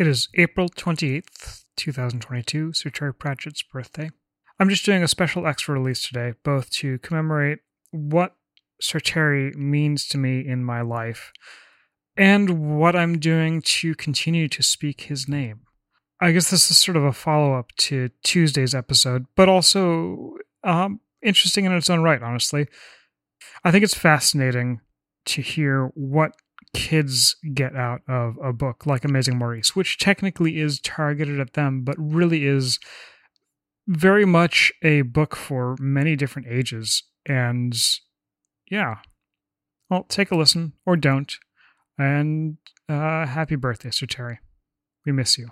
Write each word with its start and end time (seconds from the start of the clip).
It 0.00 0.06
is 0.06 0.30
April 0.34 0.70
28th, 0.70 1.64
2022, 1.76 2.72
Sir 2.72 2.88
Terry 2.88 3.12
Pratchett's 3.12 3.62
birthday. 3.62 4.08
I'm 4.58 4.70
just 4.70 4.86
doing 4.86 5.02
a 5.02 5.08
special 5.08 5.46
extra 5.46 5.74
release 5.74 6.08
today, 6.08 6.32
both 6.42 6.70
to 6.76 6.98
commemorate 7.00 7.58
what 7.90 8.34
Sir 8.80 8.98
Terry 8.98 9.52
means 9.52 10.08
to 10.08 10.16
me 10.16 10.40
in 10.40 10.64
my 10.64 10.80
life 10.80 11.32
and 12.16 12.78
what 12.78 12.96
I'm 12.96 13.18
doing 13.18 13.60
to 13.60 13.94
continue 13.94 14.48
to 14.48 14.62
speak 14.62 15.02
his 15.02 15.28
name. 15.28 15.60
I 16.18 16.32
guess 16.32 16.50
this 16.50 16.70
is 16.70 16.78
sort 16.78 16.96
of 16.96 17.04
a 17.04 17.12
follow 17.12 17.52
up 17.52 17.70
to 17.80 18.08
Tuesday's 18.22 18.74
episode, 18.74 19.26
but 19.36 19.50
also 19.50 20.38
um, 20.64 21.00
interesting 21.22 21.66
in 21.66 21.72
its 21.72 21.90
own 21.90 22.00
right, 22.00 22.22
honestly. 22.22 22.68
I 23.64 23.70
think 23.70 23.84
it's 23.84 23.92
fascinating 23.92 24.80
to 25.26 25.42
hear 25.42 25.90
what 25.92 26.32
kids 26.74 27.36
get 27.54 27.74
out 27.74 28.00
of 28.08 28.36
a 28.42 28.52
book 28.52 28.86
like 28.86 29.04
Amazing 29.04 29.38
Maurice, 29.38 29.74
which 29.74 29.98
technically 29.98 30.58
is 30.58 30.80
targeted 30.80 31.40
at 31.40 31.54
them, 31.54 31.82
but 31.82 31.96
really 31.98 32.46
is 32.46 32.78
very 33.86 34.24
much 34.24 34.72
a 34.82 35.02
book 35.02 35.34
for 35.34 35.76
many 35.80 36.16
different 36.16 36.48
ages. 36.48 37.02
And 37.26 37.74
yeah, 38.70 38.96
well, 39.88 40.04
take 40.04 40.30
a 40.30 40.36
listen 40.36 40.74
or 40.86 40.96
don't. 40.96 41.34
And 41.98 42.58
uh, 42.88 43.26
happy 43.26 43.56
birthday, 43.56 43.90
Sir 43.90 44.06
Terry. 44.06 44.38
We 45.04 45.12
miss 45.12 45.38
you. 45.38 45.50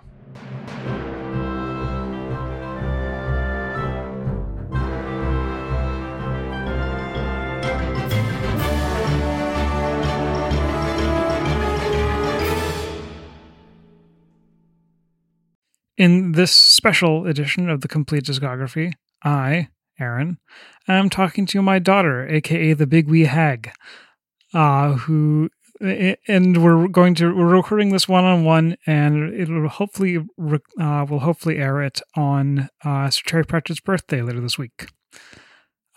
In 15.99 16.31
this 16.31 16.55
special 16.55 17.27
edition 17.27 17.69
of 17.69 17.81
the 17.81 17.89
compleat 17.89 18.23
discography, 18.23 18.93
I, 19.21 19.67
Aaron, 19.99 20.37
am 20.87 21.09
talking 21.09 21.45
to 21.47 21.61
my 21.61 21.77
daughter, 21.77 22.25
aka 22.29 22.71
the 22.71 22.87
Big 22.87 23.09
Wee 23.09 23.25
Hag, 23.25 23.73
uh, 24.53 24.93
who 24.93 25.49
and 25.81 26.63
we're 26.63 26.87
going 26.87 27.15
to 27.15 27.35
we're 27.35 27.53
recording 27.53 27.89
this 27.89 28.07
one 28.07 28.23
on 28.23 28.45
one, 28.45 28.77
and 28.87 29.33
it'll 29.33 29.67
hopefully 29.67 30.19
uh, 30.79 31.05
we'll 31.09 31.19
hopefully 31.19 31.57
air 31.57 31.81
it 31.83 31.99
on 32.15 32.69
uh, 32.85 33.09
Sir 33.09 33.23
Terry 33.25 33.43
Pratchett's 33.43 33.81
birthday 33.81 34.21
later 34.21 34.39
this 34.39 34.57
week, 34.57 34.87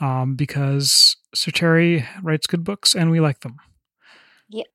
um, 0.01 0.35
because 0.35 1.17
Sir 1.33 1.53
Terry 1.53 2.09
writes 2.25 2.49
good 2.49 2.65
books 2.65 2.97
and 2.97 3.13
we 3.13 3.21
like 3.21 3.43
them. 3.43 3.55
Yep. 4.49 4.67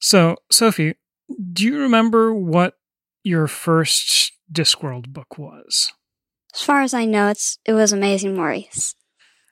So, 0.00 0.38
Sophie, 0.50 0.96
do 1.52 1.64
you 1.64 1.78
remember 1.78 2.34
what 2.34 2.77
your 3.22 3.46
first 3.46 4.32
Discworld 4.52 5.08
book 5.08 5.38
was? 5.38 5.92
As 6.54 6.62
far 6.62 6.82
as 6.82 6.94
I 6.94 7.04
know, 7.04 7.28
it's 7.28 7.58
it 7.64 7.72
was 7.72 7.92
Amazing 7.92 8.34
Maurice. 8.34 8.94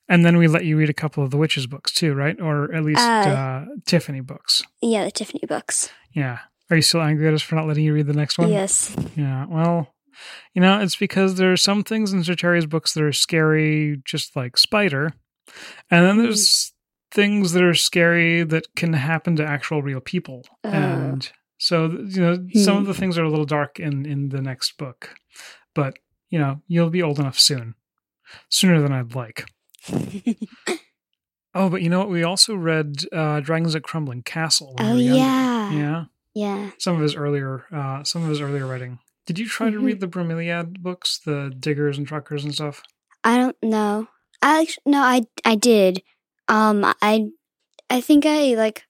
And 0.08 0.24
then 0.24 0.36
we 0.36 0.46
let 0.46 0.64
you 0.64 0.76
read 0.76 0.88
a 0.88 0.94
couple 0.94 1.24
of 1.24 1.30
the 1.30 1.36
witches 1.36 1.66
books 1.66 1.92
too, 1.92 2.14
right? 2.14 2.40
Or 2.40 2.72
at 2.72 2.84
least 2.84 3.00
Uh, 3.00 3.28
uh, 3.28 3.64
Tiffany 3.86 4.20
books. 4.20 4.62
Yeah, 4.80 5.04
the 5.04 5.10
Tiffany 5.10 5.42
books. 5.46 5.90
Yeah. 6.12 6.38
Are 6.70 6.76
you 6.76 6.82
still 6.82 7.02
angry 7.02 7.28
at 7.28 7.34
us 7.34 7.42
for 7.42 7.56
not 7.56 7.66
letting 7.66 7.84
you 7.84 7.92
read 7.92 8.06
the 8.06 8.12
next 8.12 8.38
one? 8.38 8.48
Yes. 8.48 8.94
Yeah. 9.16 9.46
Well, 9.48 9.94
you 10.54 10.62
know, 10.62 10.80
it's 10.80 10.96
because 10.96 11.36
there 11.36 11.52
are 11.52 11.56
some 11.56 11.82
things 11.82 12.12
in 12.12 12.22
Terry's 12.22 12.66
books 12.66 12.94
that 12.94 13.02
are 13.02 13.12
scary, 13.12 14.00
just 14.04 14.34
like 14.34 14.56
Spider, 14.56 15.12
and 15.90 16.04
then 16.04 16.18
there's 16.18 16.72
things 17.12 17.52
that 17.52 17.62
are 17.62 17.74
scary 17.74 18.42
that 18.42 18.74
can 18.74 18.94
happen 18.94 19.36
to 19.36 19.44
actual 19.44 19.82
real 19.82 20.00
people. 20.00 20.42
Oh. 20.64 20.70
And 20.70 21.30
so, 21.58 21.86
you 21.90 22.20
know, 22.20 22.46
some 22.54 22.76
of 22.78 22.86
the 22.86 22.94
things 22.94 23.16
are 23.18 23.24
a 23.24 23.30
little 23.30 23.44
dark 23.46 23.78
in 23.80 24.04
in 24.06 24.28
the 24.30 24.40
next 24.42 24.76
book, 24.78 25.14
but 25.74 25.98
you 26.30 26.38
know, 26.38 26.60
you'll 26.68 26.90
be 26.90 27.02
old 27.02 27.18
enough 27.18 27.38
soon, 27.38 27.74
sooner 28.48 28.80
than 28.80 28.92
I'd 28.92 29.14
like. 29.14 29.46
Oh, 31.54 31.70
but 31.70 31.80
you 31.80 31.88
know 31.88 32.00
what? 32.00 32.10
We 32.10 32.22
also 32.22 32.54
read 32.54 32.96
uh, 33.12 33.40
Dragons 33.40 33.74
at 33.74 33.82
Crumbling 33.82 34.22
Castle. 34.22 34.74
when 34.76 34.94
we 34.96 35.08
oh 35.08 35.12
were 35.12 35.18
yeah. 35.18 35.70
yeah. 35.72 36.04
Yeah. 36.34 36.70
Some 36.78 36.96
of 36.96 37.00
his 37.00 37.14
earlier, 37.14 37.64
uh, 37.72 38.04
some 38.04 38.22
of 38.24 38.28
his 38.28 38.42
earlier 38.42 38.66
writing. 38.66 38.98
Did 39.24 39.38
you 39.38 39.48
try 39.48 39.70
to 39.70 39.78
Mhm. 39.78 39.84
read 39.84 40.00
the 40.00 40.06
Bromeliad 40.06 40.80
books, 40.80 41.18
the 41.18 41.50
Diggers 41.58 41.96
and 41.96 42.06
Truckers 42.06 42.44
and 42.44 42.52
stuff? 42.54 42.82
I 43.24 43.38
don't 43.38 43.56
know. 43.62 44.08
I 44.42 44.60
actu- 44.62 44.80
no, 44.84 45.00
I 45.00 45.22
I 45.46 45.54
did. 45.54 46.02
Um, 46.46 46.84
I 47.00 47.28
I 47.88 48.02
think 48.02 48.26
I 48.26 48.54
like 48.54 48.82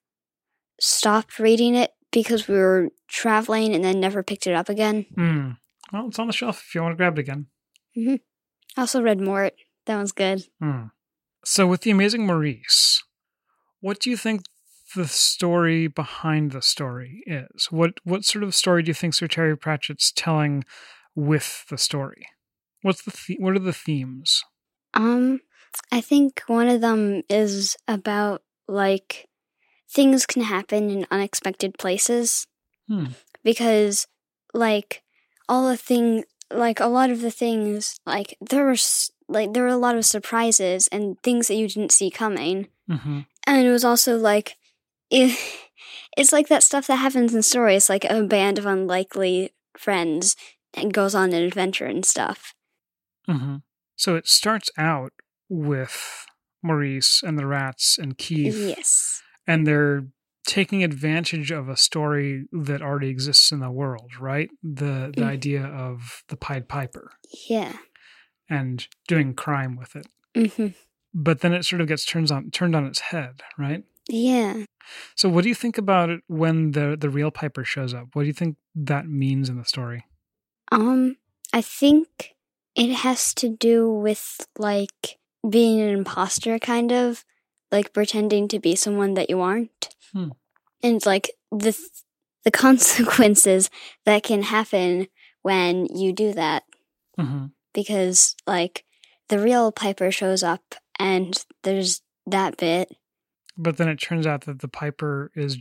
stopped 0.80 1.38
reading 1.38 1.76
it 1.76 1.92
because 2.16 2.48
we 2.48 2.56
were 2.56 2.88
traveling 3.08 3.74
and 3.74 3.84
then 3.84 4.00
never 4.00 4.22
picked 4.22 4.46
it 4.46 4.54
up 4.54 4.70
again. 4.70 5.04
Hmm. 5.14 5.50
Well, 5.92 6.08
it's 6.08 6.18
on 6.18 6.28
the 6.28 6.32
shelf 6.32 6.64
if 6.66 6.74
you 6.74 6.80
want 6.80 6.92
to 6.92 6.96
grab 6.96 7.18
it 7.18 7.20
again. 7.20 7.48
I 7.94 8.20
also 8.78 9.02
read 9.02 9.20
Mort. 9.20 9.52
That 9.84 9.96
one's 9.96 10.12
good. 10.12 10.44
Hmm. 10.58 10.84
So, 11.44 11.66
with 11.66 11.82
the 11.82 11.90
Amazing 11.90 12.26
Maurice, 12.26 13.04
what 13.80 14.00
do 14.00 14.08
you 14.08 14.16
think 14.16 14.46
the 14.94 15.06
story 15.06 15.88
behind 15.88 16.52
the 16.52 16.62
story 16.62 17.22
is? 17.26 17.66
What 17.70 18.00
what 18.02 18.24
sort 18.24 18.44
of 18.44 18.54
story 18.54 18.82
do 18.82 18.88
you 18.88 18.94
think 18.94 19.12
Sir 19.12 19.26
Terry 19.26 19.54
Pratchett's 19.54 20.10
telling 20.10 20.64
with 21.14 21.66
the 21.68 21.76
story? 21.76 22.24
What's 22.80 23.02
the, 23.02 23.10
the 23.10 23.36
what 23.38 23.54
are 23.54 23.58
the 23.58 23.74
themes? 23.74 24.42
Um, 24.94 25.40
I 25.92 26.00
think 26.00 26.44
one 26.46 26.68
of 26.68 26.80
them 26.80 27.24
is 27.28 27.76
about 27.86 28.42
like 28.66 29.28
things 29.88 30.26
can 30.26 30.42
happen 30.42 30.90
in 30.90 31.06
unexpected 31.10 31.78
places 31.78 32.46
Hmm. 32.88 33.06
because 33.42 34.06
like 34.54 35.02
all 35.48 35.68
the 35.68 35.76
thing 35.76 36.24
like 36.52 36.78
a 36.78 36.86
lot 36.86 37.10
of 37.10 37.20
the 37.20 37.30
things 37.32 37.98
like 38.06 38.36
there 38.40 38.66
was 38.66 39.10
like 39.28 39.52
there 39.52 39.64
were 39.64 39.68
a 39.68 39.76
lot 39.76 39.96
of 39.96 40.04
surprises 40.06 40.86
and 40.92 41.20
things 41.22 41.48
that 41.48 41.56
you 41.56 41.66
didn't 41.68 41.92
see 41.92 42.10
coming 42.10 42.68
Mm-hmm. 42.88 43.20
and 43.46 43.66
it 43.66 43.70
was 43.70 43.84
also 43.84 44.16
like 44.16 44.56
it, 45.10 45.36
it's 46.16 46.32
like 46.32 46.46
that 46.48 46.62
stuff 46.62 46.86
that 46.86 46.96
happens 46.96 47.34
in 47.34 47.42
stories 47.42 47.88
like 47.88 48.04
a 48.04 48.22
band 48.22 48.58
of 48.58 48.66
unlikely 48.66 49.52
friends 49.76 50.36
and 50.74 50.92
goes 50.94 51.14
on 51.14 51.32
an 51.32 51.42
adventure 51.42 51.86
and 51.86 52.04
stuff 52.04 52.54
Mm-hmm. 53.28 53.56
So 53.96 54.14
it 54.14 54.28
starts 54.28 54.70
out 54.78 55.12
with 55.48 56.26
Maurice 56.62 57.22
and 57.24 57.36
the 57.38 57.46
rats 57.46 57.98
and 57.98 58.16
Keith, 58.16 58.54
yes 58.56 59.20
and 59.46 59.66
they're 59.66 60.06
taking 60.46 60.84
advantage 60.84 61.50
of 61.50 61.68
a 61.68 61.76
story 61.76 62.46
that 62.52 62.80
already 62.82 63.08
exists 63.08 63.50
in 63.50 63.60
the 63.60 63.70
world, 63.70 64.12
right? 64.20 64.48
The 64.62 65.12
the 65.16 65.22
Mm. 65.22 65.28
idea 65.36 65.64
of 65.64 66.22
the 66.28 66.36
Pied 66.36 66.68
Piper 66.68 67.12
yeah 67.48 67.78
and 68.48 68.86
doing 69.08 69.34
crime 69.34 69.76
with 69.76 69.96
it. 69.96 70.06
hmm 70.54 70.68
But 71.12 71.40
then 71.40 71.52
it 71.52 71.64
sort 71.64 71.80
of 71.80 71.88
gets 71.88 72.04
turned 72.04 72.30
on 72.30 72.50
turned 72.50 72.76
on 72.76 72.84
its 72.86 73.00
head, 73.00 73.42
right? 73.58 73.84
yeah 74.08 74.64
So 75.16 75.28
what 75.28 75.42
do 75.42 75.48
you 75.48 75.54
think 75.54 75.78
about 75.78 76.10
it 76.10 76.20
when 76.28 76.72
the 76.72 76.96
the 76.98 77.10
real 77.10 77.30
Piper 77.30 77.64
shows 77.64 77.92
up? 77.94 78.08
What 78.14 78.22
do 78.22 78.26
you 78.28 78.32
think 78.34 78.56
that 78.74 79.08
means 79.08 79.48
in 79.48 79.56
the 79.58 79.64
story? 79.64 80.04
Um, 80.72 81.16
I 81.52 81.60
think 81.62 82.34
it 82.74 82.92
has 82.92 83.32
to 83.34 83.48
do 83.48 83.90
with 83.90 84.46
like 84.58 85.18
being 85.48 85.80
an 85.80 85.88
imposter, 85.88 86.58
kind 86.58 86.92
of 86.92 87.24
like 87.72 87.92
pretending 87.92 88.48
to 88.48 88.58
be 88.58 88.76
someone 88.76 89.14
that 89.14 89.30
you 89.30 89.40
aren't, 89.40 89.88
Hmm. 90.12 90.28
and 90.82 91.04
like 91.06 91.30
the 91.50 91.72
th- 91.72 91.90
the 92.44 92.50
consequences 92.66 93.70
that 94.04 94.22
can 94.22 94.42
happen 94.42 95.08
when 95.42 95.86
you 95.86 96.12
do 96.12 96.32
that. 96.34 96.62
Mm-hmm. 97.18 97.46
Because 97.74 98.34
like 98.46 98.84
the 99.28 99.38
real 99.38 99.72
Piper 99.72 100.10
shows 100.10 100.42
up, 100.42 100.62
and 100.98 101.34
there's 101.62 102.02
that 102.26 102.56
bit. 102.56 102.88
But 103.56 103.76
then 103.78 103.88
it 103.88 103.96
turns 103.96 104.26
out 104.26 104.42
that 104.44 104.60
the 104.60 104.68
Piper 104.68 105.30
is 105.34 105.58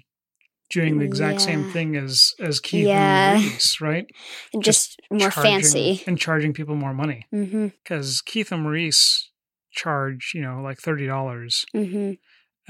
doing 0.70 0.98
the 0.98 1.06
exact 1.06 1.42
same 1.42 1.72
thing 1.72 1.96
as 1.96 2.34
as 2.40 2.60
Keith 2.60 2.88
Yeah. 2.88 3.36
and 3.36 3.44
Maurice, 3.44 3.82
right? 3.82 4.06
and 4.54 4.64
Just, 4.64 5.00
more 5.12 5.32
fancy. 5.32 6.04
and 6.08 6.18
charging 6.18 6.54
people 6.54 6.76
more 6.76 6.94
money 6.94 7.26
Mm-hmm. 7.34 7.68
because 7.84 8.22
Keith 8.22 8.52
and 8.52 8.64
Maurice 8.64 9.32
charge 9.76 10.32
you 10.34 10.42
know 10.42 10.62
like 10.62 10.80
thirty 10.80 11.06
dollars, 11.06 11.66
Mm-hmm. 11.76 12.14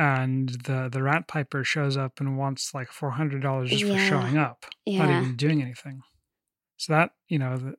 and 0.02 0.50
the 0.66 0.90
the 0.92 1.02
Rat 1.04 1.28
Piper 1.28 1.64
shows 1.64 1.96
up 1.98 2.20
and 2.20 2.38
wants 2.38 2.74
like 2.74 2.90
four 2.92 3.12
hundred 3.12 3.42
dollars 3.42 3.70
just 3.70 3.84
for 3.84 3.98
showing 4.00 4.38
up, 4.38 4.66
not 4.88 5.10
even 5.10 5.36
doing 5.36 5.62
anything. 5.62 6.02
So 6.78 6.94
that 6.94 7.12
you 7.30 7.40
know, 7.40 7.58
the, 7.58 7.76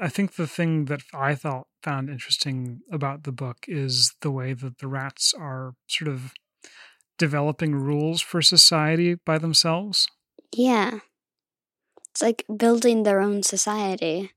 I 0.00 0.08
think 0.08 0.36
the 0.36 0.46
thing 0.46 0.84
that 0.86 1.02
I 1.12 1.34
thought 1.34 1.66
found 1.82 2.08
interesting 2.08 2.80
about 2.92 3.24
the 3.24 3.32
book 3.32 3.58
is 3.66 4.14
the 4.20 4.30
way 4.30 4.52
that 4.52 4.78
the 4.78 4.86
rats 4.86 5.34
are 5.36 5.74
sort 5.88 6.08
of 6.08 6.32
developing 7.18 7.74
rules 7.74 8.20
for 8.20 8.40
society 8.42 9.14
by 9.14 9.38
themselves. 9.38 10.06
Yeah. 10.54 11.00
It's 12.10 12.22
like 12.22 12.44
building 12.56 13.02
their 13.02 13.20
own 13.20 13.42
society. 13.42 14.30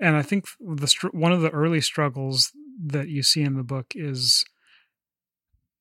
and 0.00 0.16
I 0.16 0.22
think 0.22 0.44
the 0.60 1.08
one 1.12 1.32
of 1.32 1.40
the 1.40 1.50
early 1.50 1.80
struggles 1.80 2.52
that 2.86 3.08
you 3.08 3.22
see 3.22 3.42
in 3.42 3.56
the 3.56 3.62
book 3.62 3.86
is 3.94 4.44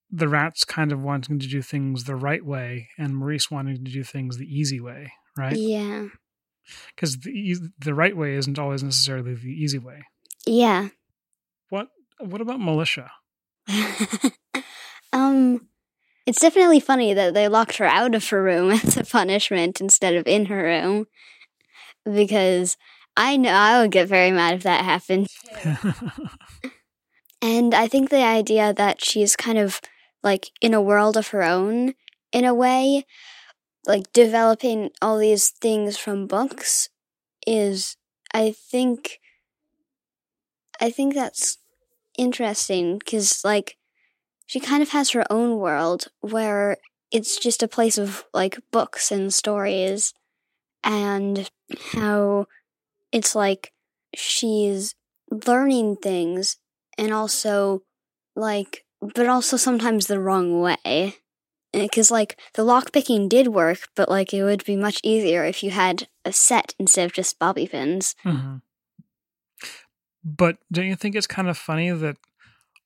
the 0.09 0.27
rats 0.27 0.63
kind 0.63 0.91
of 0.91 1.01
wanting 1.01 1.39
to 1.39 1.47
do 1.47 1.61
things 1.61 2.05
the 2.05 2.15
right 2.15 2.45
way, 2.45 2.89
and 2.97 3.15
Maurice 3.15 3.51
wanting 3.51 3.83
to 3.83 3.91
do 3.91 4.03
things 4.03 4.37
the 4.37 4.45
easy 4.45 4.79
way, 4.79 5.11
right? 5.37 5.55
Yeah. 5.55 6.07
because 6.95 7.17
the 7.19 7.57
the 7.79 7.93
right 7.93 8.15
way 8.15 8.35
isn't 8.35 8.59
always 8.59 8.83
necessarily 8.83 9.33
the 9.33 9.47
easy 9.47 9.79
way. 9.79 10.03
Yeah. 10.45 10.89
What 11.69 11.89
what 12.19 12.41
about 12.41 12.59
Malicia? 12.59 13.09
um, 15.13 15.67
it's 16.25 16.39
definitely 16.39 16.79
funny 16.79 17.13
that 17.13 17.33
they 17.33 17.47
locked 17.47 17.77
her 17.77 17.85
out 17.85 18.15
of 18.15 18.27
her 18.29 18.41
room 18.41 18.71
as 18.83 18.97
a 18.97 19.03
punishment 19.03 19.81
instead 19.81 20.15
of 20.15 20.27
in 20.27 20.45
her 20.45 20.63
room, 20.63 21.05
because 22.05 22.77
I 23.15 23.37
know 23.37 23.51
I 23.51 23.81
would 23.81 23.91
get 23.91 24.07
very 24.07 24.31
mad 24.31 24.55
if 24.55 24.63
that 24.63 24.85
happened. 24.85 25.27
And 27.41 27.73
I 27.73 27.87
think 27.87 28.09
the 28.09 28.23
idea 28.23 28.73
that 28.73 29.03
she's 29.03 29.35
kind 29.35 29.57
of 29.57 29.81
like 30.23 30.51
in 30.61 30.73
a 30.73 30.81
world 30.81 31.17
of 31.17 31.29
her 31.29 31.43
own, 31.43 31.93
in 32.31 32.45
a 32.45 32.53
way, 32.53 33.05
like 33.85 34.11
developing 34.13 34.91
all 35.01 35.17
these 35.17 35.49
things 35.49 35.97
from 35.97 36.27
books, 36.27 36.89
is 37.45 37.95
I 38.33 38.51
think 38.51 39.19
I 40.79 40.89
think 40.91 41.13
that's 41.13 41.57
interesting 42.17 42.97
because 42.97 43.43
like 43.43 43.77
she 44.45 44.59
kind 44.59 44.81
of 44.81 44.89
has 44.89 45.11
her 45.11 45.25
own 45.29 45.57
world 45.57 46.07
where 46.21 46.77
it's 47.11 47.37
just 47.37 47.63
a 47.63 47.67
place 47.67 47.97
of 47.97 48.25
like 48.33 48.59
books 48.71 49.11
and 49.11 49.33
stories 49.33 50.13
and 50.83 51.49
how 51.93 52.47
it's 53.11 53.35
like 53.35 53.73
she's 54.15 54.95
learning 55.31 55.97
things 55.97 56.57
and 56.97 57.13
also 57.13 57.83
like 58.35 58.85
but 59.01 59.27
also 59.27 59.57
sometimes 59.57 60.07
the 60.07 60.19
wrong 60.19 60.61
way 60.61 61.15
because 61.73 62.09
like 62.09 62.39
the 62.55 62.63
lockpicking 62.63 63.29
did 63.29 63.47
work 63.47 63.89
but 63.95 64.09
like 64.09 64.33
it 64.33 64.43
would 64.43 64.63
be 64.65 64.75
much 64.75 64.99
easier 65.03 65.43
if 65.45 65.63
you 65.63 65.69
had 65.71 66.07
a 66.25 66.31
set 66.31 66.73
instead 66.79 67.05
of 67.05 67.13
just 67.13 67.39
bobby 67.39 67.67
pins 67.67 68.15
Mhm. 68.25 68.61
But 70.23 70.57
don't 70.71 70.87
you 70.87 70.95
think 70.95 71.15
it's 71.15 71.27
kind 71.27 71.47
of 71.47 71.57
funny 71.57 71.89
that 71.89 72.17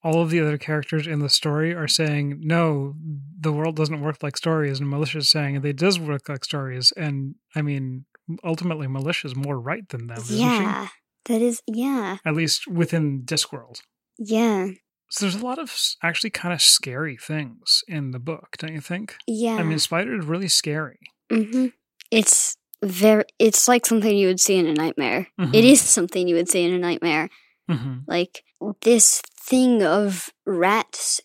all 0.04 0.22
of 0.22 0.30
the 0.30 0.40
other 0.40 0.58
characters 0.58 1.08
in 1.08 1.20
the 1.20 1.30
story 1.30 1.74
are 1.74 1.88
saying, 1.88 2.40
no, 2.42 2.96
the 3.40 3.52
world 3.52 3.76
doesn't 3.76 4.02
work 4.02 4.22
like 4.22 4.38
stories, 4.38 4.80
and 4.80 4.90
Malicia's 4.90 5.32
saying 5.32 5.64
it 5.64 5.76
does 5.76 6.00
work 6.00 6.30
like 6.30 6.44
stories. 6.44 6.92
And 6.98 7.36
I 7.56 7.62
mean, 7.62 8.06
ultimately, 8.44 8.88
Malicia's 8.88 9.36
more 9.36 9.60
right 9.60 9.88
than 9.90 10.08
them, 10.08 10.18
isn't 10.18 10.38
yeah 10.38 10.88
that 11.26 11.42
is 11.42 11.62
yeah? 11.68 12.18
At 12.26 12.36
least 12.36 12.68
within 12.68 13.24
Discworld. 13.24 13.82
Yeah 14.18 14.68
So 15.10 15.26
there's 15.26 15.36
a 15.42 15.46
lot 15.46 15.60
of 15.60 15.76
actually 16.04 16.30
kind 16.32 16.54
of 16.54 16.62
scary 16.62 17.18
things 17.18 17.84
in 17.88 18.12
the 18.12 18.20
book, 18.20 18.56
don't 18.58 18.74
you 18.74 18.82
think? 18.82 19.16
yeah 19.28 19.58
I 19.58 19.64
mean, 19.64 19.80
Spider 19.80 20.18
is 20.20 20.26
really 20.26 20.48
scary. 20.50 21.00
hmm 21.32 21.68
it's 22.12 22.58
very 22.84 23.24
it's 23.40 23.68
like 23.68 23.86
something 23.86 24.18
you 24.18 24.28
would 24.28 24.40
see 24.40 24.56
in 24.58 24.68
a 24.68 24.74
nightmare 24.74 25.28
Mhm. 25.40 25.54
it 25.56 25.64
is 25.64 25.80
something 25.82 26.28
you 26.28 26.36
would 26.36 26.50
see 26.50 26.64
in 26.64 26.74
a 26.74 26.80
nightmare 26.80 27.30
hmm 27.70 28.00
like 28.08 28.44
this 28.82 29.22
thing 29.40 29.84
of 29.84 30.30
rats 30.46 31.22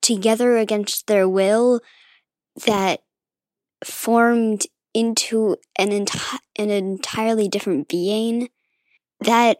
together 0.00 0.56
against 0.56 1.06
their 1.06 1.28
will 1.28 1.80
that 2.64 3.00
formed 3.84 4.66
into 4.94 5.56
an 5.78 5.90
enti- 5.90 6.38
an 6.56 6.70
entirely 6.70 7.48
different 7.48 7.88
being 7.88 8.48
that 9.20 9.58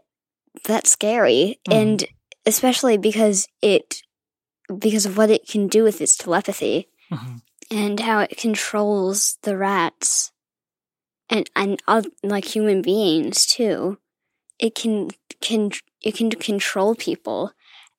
that's 0.64 0.90
scary 0.90 1.60
Mhm. 1.68 1.74
and 1.74 2.04
especially 2.46 2.96
because 2.96 3.48
it 3.62 4.02
because 4.78 5.06
of 5.06 5.16
what 5.16 5.30
it 5.30 5.46
can 5.46 5.68
do 5.68 5.82
with 5.84 6.00
its 6.00 6.16
telepathy 6.16 6.88
hmm 7.12 7.36
and 7.68 7.98
how 7.98 8.20
it 8.20 8.36
controls 8.36 9.38
the 9.42 9.56
rats 9.56 10.30
and 11.28 11.50
and 11.56 11.82
oth- 11.88 12.06
like 12.22 12.44
human 12.44 12.80
beings 12.80 13.44
too. 13.44 13.98
It 14.58 14.74
can 14.76 15.10
can 15.40 15.72
it 16.00 16.14
can 16.16 16.30
control 16.30 16.94
people 16.94 17.50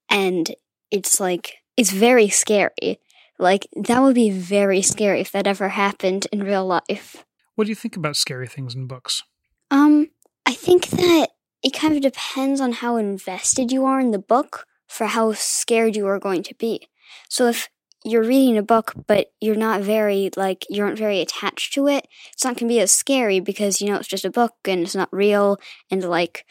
and 0.10 0.56
it's 0.90 1.20
like 1.20 1.56
it's 1.76 1.92
very 1.92 2.30
scary. 2.30 3.00
Like 3.38 3.68
that 3.76 4.02
would 4.02 4.16
be 4.16 4.30
very 4.30 4.82
scary 4.82 5.20
if 5.20 5.32
that 5.34 5.48
ever 5.48 5.70
happened 5.70 6.28
in 6.32 6.44
real 6.44 6.66
life. 6.66 7.26
What 7.56 7.66
do 7.66 7.70
you 7.70 7.76
think 7.76 7.98
about 7.98 8.16
scary 8.16 8.48
things 8.48 8.74
in 8.74 8.88
books? 8.88 9.24
um 9.72 10.10
i 10.46 10.54
think 10.54 10.88
that 10.88 11.30
it 11.64 11.74
kind 11.74 11.96
of 11.96 12.02
depends 12.02 12.62
on 12.62 12.74
how 12.74 12.98
invested 12.98 13.72
you 13.72 13.86
are 13.86 14.00
in 14.00 14.12
the 14.12 14.20
book 14.20 14.66
for 14.88 15.08
how 15.08 15.34
scared 15.34 15.96
you 15.96 16.08
are 16.08 16.20
going 16.20 16.44
to 16.44 16.56
be. 16.56 16.88
So 17.30 17.48
if 17.48 17.70
you're 18.06 18.24
reading 18.24 18.58
a 18.58 18.64
book 18.64 18.94
but 19.08 19.32
you're 19.42 19.56
not 19.56 19.82
very 19.82 20.30
like 20.38 20.66
you 20.70 20.84
aren't 20.84 21.00
very 21.00 21.20
attached 21.20 21.74
to 21.74 21.88
it 21.88 22.08
it's 22.32 22.46
not 22.46 22.56
going 22.56 22.70
to 22.70 22.74
be 22.74 22.80
as 22.80 22.92
scary 22.92 23.40
because 23.40 23.82
you 23.82 23.90
know 23.90 23.98
it's 23.98 24.08
just 24.08 24.24
a 24.24 24.30
book 24.30 24.54
and 24.66 24.82
it's 24.84 24.96
not 24.96 25.10
real 25.12 25.60
and 25.90 26.04
like 26.04 26.46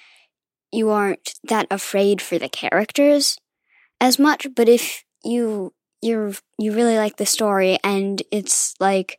you 0.73 0.91
aren't 0.91 1.35
that 1.45 1.67
afraid 1.71 2.21
for 2.21 2.39
the 2.39 2.49
characters 2.49 3.39
as 4.01 4.19
much. 4.19 4.47
But 4.55 4.69
if 4.69 5.05
you 5.25 5.73
you're 6.03 6.33
you 6.59 6.73
really 6.73 6.97
like 6.97 7.17
the 7.17 7.27
story 7.27 7.79
and 7.83 8.23
it's 8.31 8.75
like 8.79 9.19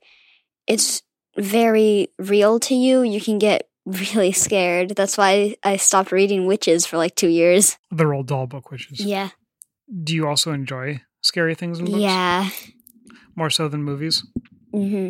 it's 0.68 1.02
very 1.38 2.10
real 2.18 2.60
to 2.60 2.74
you 2.74 3.02
you 3.04 3.22
can 3.22 3.38
get 3.38 3.67
really 3.88 4.32
scared 4.34 4.90
that's 4.96 5.18
why 5.18 5.56
i 5.64 5.78
stopped 5.78 6.12
reading 6.12 6.46
witches 6.46 6.86
for 6.86 6.98
like 6.98 7.16
two 7.16 7.30
years 7.30 7.78
The 7.92 8.04
Roald 8.04 8.28
Dahl 8.28 8.46
book, 8.48 8.70
witches. 8.72 9.00
yeah 9.00 9.30
Do 10.04 10.14
you 10.14 10.28
also 10.28 10.52
enjoy 10.52 11.02
scary 11.22 11.56
things 11.56 11.80
in 11.80 11.86
books? 11.86 11.98
yeah 12.02 12.50
More 13.36 13.50
so 13.50 13.68
than 13.70 13.84
movies? 13.84 14.26
Mm-hmm. 14.74 15.10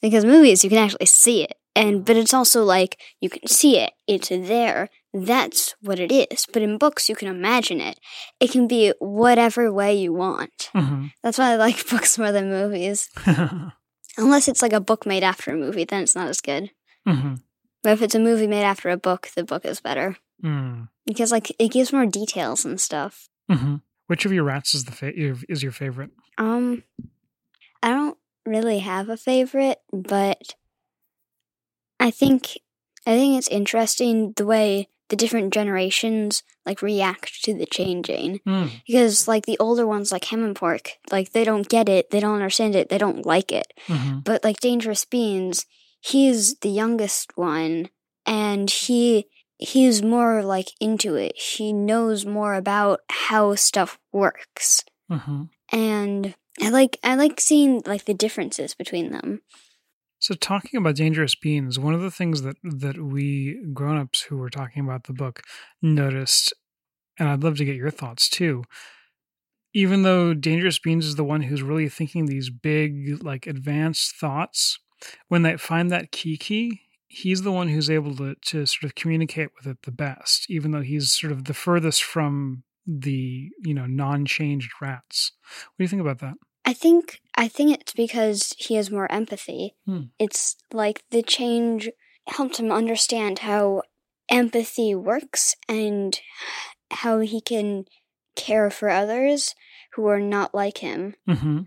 Because 0.00 0.24
movies, 0.24 0.64
you 0.64 0.70
can 0.70 0.78
actually 0.78 1.06
see 1.06 1.42
it, 1.44 1.54
and 1.76 2.04
but 2.04 2.16
it's 2.16 2.34
also 2.34 2.64
like 2.64 2.98
you 3.20 3.28
can 3.30 3.46
see 3.46 3.78
it; 3.78 3.92
it's 4.08 4.28
there. 4.30 4.88
That's 5.12 5.74
what 5.82 5.98
it 6.00 6.10
is. 6.10 6.46
But 6.52 6.62
in 6.62 6.78
books, 6.78 7.08
you 7.08 7.14
can 7.14 7.28
imagine 7.28 7.80
it. 7.80 8.00
It 8.40 8.50
can 8.50 8.66
be 8.66 8.92
whatever 8.98 9.70
way 9.72 9.94
you 9.94 10.12
want. 10.12 10.70
hmm 10.72 11.06
That's 11.22 11.38
why 11.38 11.52
I 11.52 11.56
like 11.56 11.88
books 11.92 12.18
more 12.18 12.32
than 12.32 12.48
movies. 12.50 13.10
Unless 14.18 14.48
it's 14.48 14.62
like 14.62 14.72
a 14.72 14.80
book 14.80 15.06
made 15.06 15.22
after 15.22 15.52
a 15.52 15.56
movie, 15.56 15.84
then 15.84 16.02
it's 16.02 16.16
not 16.16 16.28
as 16.28 16.40
good. 16.40 16.70
hmm 17.06 17.34
But 17.82 17.92
if 17.92 18.02
it's 18.02 18.14
a 18.14 18.20
movie 18.20 18.46
made 18.46 18.62
after 18.64 18.90
a 18.90 18.96
book, 18.96 19.28
the 19.34 19.44
book 19.44 19.64
is 19.64 19.80
better 19.80 20.16
Mm. 20.42 20.88
because 21.06 21.30
like 21.32 21.54
it 21.58 21.70
gives 21.72 21.92
more 21.92 22.06
details 22.06 22.64
and 22.64 22.80
stuff. 22.80 23.28
hmm 23.50 23.76
Which 24.08 24.24
of 24.26 24.32
your 24.32 24.44
rats 24.44 24.74
is 24.74 24.84
the 24.84 24.92
fa- 24.92 25.16
your- 25.16 25.36
is 25.48 25.62
your 25.62 25.72
favorite? 25.72 26.10
Um, 26.38 26.82
I 27.82 27.90
don't 27.90 28.18
really 28.44 28.80
have 28.80 29.08
a 29.08 29.16
favorite, 29.16 29.80
but 29.92 30.54
I 32.00 32.10
think 32.10 32.58
I 33.06 33.16
think 33.16 33.38
it's 33.38 33.48
interesting 33.48 34.32
the 34.36 34.46
way 34.46 34.88
the 35.08 35.16
different 35.16 35.52
generations 35.52 36.42
like 36.64 36.80
react 36.82 37.42
to 37.44 37.52
the 37.54 37.66
changing 37.66 38.40
Mm. 38.46 38.70
because 38.86 39.28
like 39.28 39.44
the 39.46 39.58
older 39.58 39.86
ones 39.86 40.10
like 40.12 40.22
Hamnpork 40.26 40.92
like 41.10 41.32
they 41.32 41.44
don't 41.44 41.68
get 41.68 41.88
it, 41.88 42.10
they 42.10 42.20
don't 42.20 42.34
understand 42.34 42.74
it, 42.74 42.88
they 42.88 42.98
don't 42.98 43.26
like 43.26 43.52
it. 43.52 43.72
hmm 43.86 44.20
But 44.24 44.42
like 44.44 44.60
Dangerous 44.60 45.04
Beans, 45.04 45.66
he's 46.02 46.56
the 46.58 46.70
youngest 46.70 47.36
one 47.36 47.88
and 48.26 48.70
he 48.70 49.26
he's 49.58 50.02
more 50.02 50.42
like 50.42 50.68
into 50.80 51.14
it. 51.14 51.38
He 51.38 51.72
knows 51.72 52.26
more 52.26 52.54
about 52.54 53.00
how 53.10 53.54
stuff 53.54 53.98
works 54.12 54.84
hmm 55.10 55.42
and 55.72 56.34
I 56.60 56.70
like 56.70 56.98
I 57.02 57.14
like 57.16 57.40
seeing 57.40 57.82
like 57.86 58.04
the 58.04 58.14
differences 58.14 58.74
between 58.74 59.12
them. 59.12 59.42
So, 60.18 60.34
talking 60.34 60.78
about 60.78 60.96
dangerous 60.96 61.34
beans, 61.34 61.78
one 61.78 61.94
of 61.94 62.00
the 62.00 62.10
things 62.10 62.42
that 62.42 62.56
that 62.62 62.98
we 62.98 63.60
grown-ups 63.72 64.22
who 64.22 64.36
were 64.38 64.50
talking 64.50 64.84
about 64.84 65.04
the 65.04 65.12
book 65.12 65.42
noticed, 65.82 66.52
and 67.18 67.28
I'd 67.28 67.44
love 67.44 67.56
to 67.58 67.64
get 67.64 67.76
your 67.76 67.90
thoughts 67.90 68.28
too. 68.28 68.64
Even 69.74 70.02
though 70.02 70.34
Dangerous 70.34 70.78
Beans 70.78 71.06
is 71.06 71.16
the 71.16 71.24
one 71.24 71.42
who's 71.42 71.62
really 71.62 71.88
thinking 71.88 72.26
these 72.26 72.50
big, 72.50 73.22
like 73.22 73.46
advanced 73.46 74.14
thoughts, 74.16 74.78
when 75.28 75.42
they 75.42 75.56
find 75.56 75.90
that 75.90 76.12
Kiki, 76.12 76.82
he's 77.06 77.42
the 77.42 77.52
one 77.52 77.68
who's 77.68 77.90
able 77.90 78.16
to 78.16 78.34
to 78.46 78.66
sort 78.66 78.84
of 78.84 78.94
communicate 78.94 79.50
with 79.56 79.66
it 79.66 79.82
the 79.82 79.92
best, 79.92 80.46
even 80.48 80.70
though 80.70 80.82
he's 80.82 81.12
sort 81.12 81.32
of 81.32 81.44
the 81.44 81.54
furthest 81.54 82.02
from 82.02 82.64
the 82.86 83.50
you 83.62 83.74
know 83.74 83.86
non-changed 83.86 84.70
rats. 84.80 85.32
What 85.42 85.78
do 85.78 85.84
you 85.84 85.88
think 85.88 86.02
about 86.02 86.20
that? 86.20 86.34
I 86.64 86.72
think 86.72 87.20
I 87.36 87.48
think 87.48 87.72
it's 87.72 87.92
because 87.92 88.54
he 88.58 88.74
has 88.76 88.90
more 88.90 89.10
empathy. 89.10 89.74
Hmm. 89.86 90.04
It's 90.18 90.56
like 90.72 91.04
the 91.10 91.22
change 91.22 91.90
helped 92.28 92.58
him 92.58 92.70
understand 92.70 93.40
how 93.40 93.82
empathy 94.28 94.94
works 94.94 95.54
and 95.68 96.18
how 96.90 97.20
he 97.20 97.40
can 97.40 97.84
care 98.36 98.70
for 98.70 98.88
others 98.88 99.54
who 99.94 100.06
are 100.06 100.20
not 100.20 100.54
like 100.54 100.78
him. 100.78 101.14
Mm-hmm. 101.28 101.62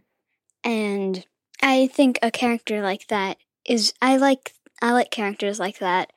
And 0.63 1.25
I 1.61 1.87
think 1.87 2.19
a 2.21 2.31
character 2.31 2.81
like 2.81 3.07
that 3.07 3.37
is 3.65 3.93
I 4.01 4.17
like 4.17 4.53
I 4.81 4.91
like 4.91 5.11
characters 5.11 5.59
like 5.59 5.79
that. 5.79 6.11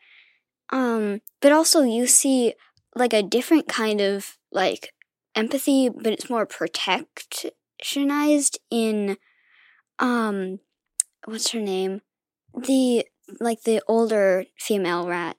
Um 0.70 1.20
but 1.40 1.52
also 1.52 1.82
you 1.82 2.06
see 2.06 2.54
like 2.94 3.12
a 3.12 3.22
different 3.22 3.68
kind 3.68 4.00
of 4.00 4.36
like 4.52 4.92
empathy 5.34 5.88
but 5.88 6.12
it's 6.12 6.30
more 6.30 6.46
protectionized 6.46 8.58
in 8.70 9.16
um 9.98 10.60
what's 11.24 11.50
her 11.52 11.60
name? 11.60 12.02
The 12.54 13.06
like 13.40 13.62
the 13.62 13.82
older 13.86 14.44
female 14.58 15.06
rat, 15.06 15.36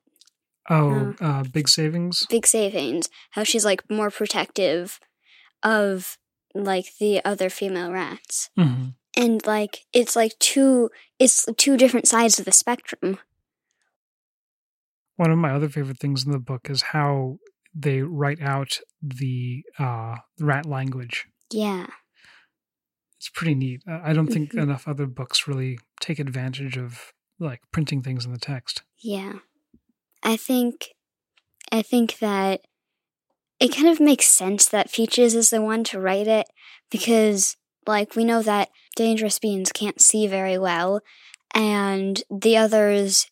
Oh, 0.69 1.15
uh, 1.19 1.43
big 1.43 1.67
savings. 1.67 2.25
Big 2.29 2.45
Savings, 2.45 3.09
how 3.31 3.43
she's 3.43 3.65
like 3.65 3.89
more 3.89 4.11
protective 4.11 4.99
of 5.63 6.17
like 6.53 6.93
the 6.99 7.23
other 7.25 7.49
female 7.49 7.91
rats. 7.91 8.49
hmm 8.55 8.89
And 9.19 9.45
like 9.45 9.85
it's 9.91 10.15
like 10.15 10.39
two 10.39 10.89
it's 11.19 11.45
two 11.57 11.75
different 11.75 12.07
sides 12.07 12.39
of 12.39 12.45
the 12.45 12.53
spectrum. 12.53 13.19
One 15.17 15.31
of 15.31 15.37
my 15.37 15.51
other 15.51 15.67
favorite 15.67 15.99
things 15.99 16.25
in 16.25 16.31
the 16.31 16.39
book 16.39 16.69
is 16.69 16.81
how 16.81 17.39
they 17.75 18.01
write 18.01 18.41
out 18.41 18.79
the 19.01 19.63
uh, 19.77 20.15
rat 20.39 20.65
language. 20.65 21.27
Yeah. 21.51 21.87
It's 23.17 23.29
pretty 23.29 23.55
neat. 23.55 23.81
I 23.85 24.13
don't 24.13 24.27
think 24.27 24.53
Mhm. 24.53 24.63
enough 24.63 24.87
other 24.87 25.05
books 25.05 25.45
really 25.47 25.77
take 25.99 26.19
advantage 26.19 26.77
of 26.77 27.11
like 27.37 27.59
printing 27.73 28.01
things 28.01 28.25
in 28.25 28.31
the 28.31 28.39
text. 28.39 28.83
Yeah. 29.03 29.39
I 30.23 30.37
think 30.37 30.93
I 31.71 31.81
think 31.81 32.19
that 32.19 32.61
it 33.59 33.75
kind 33.75 33.89
of 33.89 33.99
makes 33.99 34.27
sense 34.27 34.69
that 34.69 34.93
Peaches 34.93 35.35
is 35.35 35.49
the 35.49 35.61
one 35.61 35.83
to 35.85 35.99
write 35.99 36.27
it 36.27 36.47
because 36.89 37.57
like 37.87 38.15
we 38.15 38.23
know 38.23 38.41
that 38.41 38.69
Dangerous 38.95 39.39
Beans 39.39 39.71
can't 39.71 40.01
see 40.01 40.27
very 40.27 40.57
well 40.57 41.01
and 41.53 42.21
the 42.29 42.57
others 42.57 43.29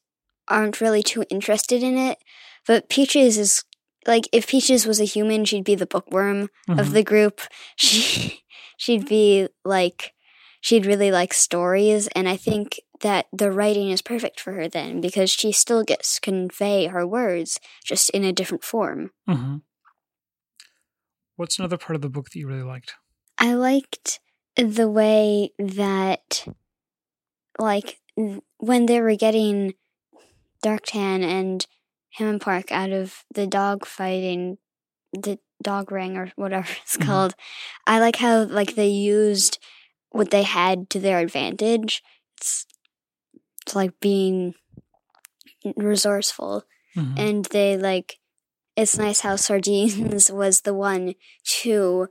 aren't 0.47 0.81
really 0.81 1.03
too 1.03 1.23
interested 1.29 1.83
in 1.83 1.97
it. 1.97 2.17
But 2.65 2.89
Peaches 2.89 3.37
is 3.37 3.63
like 4.05 4.27
if 4.31 4.47
Peaches 4.47 4.85
was 4.87 4.99
a 5.01 5.05
human, 5.05 5.45
she'd 5.45 5.63
be 5.65 5.75
the 5.75 5.85
bookworm 5.85 6.49
of 6.69 6.87
Mhm. 6.87 6.93
the 6.93 7.03
group. 7.03 7.41
She 7.77 8.43
she'd 8.77 9.07
be 9.07 9.47
like 9.65 10.13
she'd 10.61 10.85
really 10.85 11.11
like 11.11 11.33
stories 11.33 12.07
and 12.15 12.27
I 12.29 12.37
think 12.37 12.79
that 13.01 13.27
the 13.31 13.51
writing 13.51 13.89
is 13.89 14.01
perfect 14.01 14.39
for 14.39 14.53
her 14.53 14.67
then 14.67 15.01
because 15.01 15.29
she 15.29 15.51
still 15.51 15.83
gets 15.83 16.15
to 16.15 16.21
convey 16.21 16.87
her 16.87 17.05
words 17.05 17.59
just 17.85 18.09
in 18.11 18.23
a 18.23 18.33
different 18.33 18.63
form. 18.63 19.11
Mhm. 19.29 19.61
What's 21.35 21.59
another 21.59 21.77
part 21.77 21.95
of 21.95 22.01
the 22.01 22.09
book 22.09 22.29
that 22.31 22.39
you 22.39 22.47
really 22.47 22.63
liked? 22.63 22.95
I 23.37 23.53
liked 23.53 24.19
the 24.57 24.89
way 24.89 25.51
that 25.59 26.45
like 27.59 27.99
when 28.57 28.85
they 28.85 28.99
were 29.01 29.15
getting 29.15 29.73
Darktan 30.63 31.23
and 31.23 31.65
Hamnpork 32.19 32.71
out 32.71 32.91
of 32.91 33.23
the 33.33 33.45
dog 33.47 33.85
fighting 33.85 34.57
the 35.13 35.39
dog 35.61 35.91
ring 35.91 36.17
or 36.17 36.31
whatever 36.35 36.67
it's 36.83 36.97
Mhm. 36.97 37.05
called. 37.05 37.35
I 37.85 37.99
like 37.99 38.17
how 38.17 38.43
like 38.43 38.75
they 38.75 38.87
used 38.89 39.59
what 40.09 40.31
they 40.31 40.43
had 40.43 40.89
to 40.91 40.99
their 40.99 41.19
advantage. 41.19 42.03
It's 42.37 42.65
it's 43.61 43.75
like 43.75 43.99
being 43.99 44.55
resourceful 45.75 46.63
Mhm. 46.95 47.19
and 47.19 47.45
they 47.45 47.77
like 47.77 48.19
it's 48.75 48.97
nice 48.97 49.21
how 49.21 49.35
Sardines 49.35 50.31
was 50.31 50.61
the 50.61 50.73
one 50.73 51.15
to 51.61 52.07